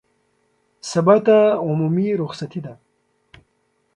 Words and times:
سبا 0.91 1.15
ته 1.25 1.37
عمومي 1.65 2.07
رخصتي 2.21 2.59
ده 2.65 2.73